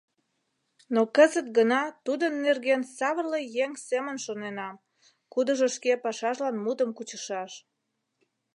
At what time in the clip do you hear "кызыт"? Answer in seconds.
1.15-1.47